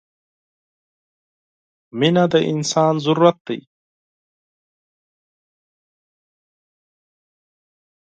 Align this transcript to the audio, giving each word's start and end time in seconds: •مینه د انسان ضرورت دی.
•مینه 1.99 2.23
د 2.31 2.33
انسان 2.51 2.93
ضرورت 3.05 3.37
دی. 3.47 3.59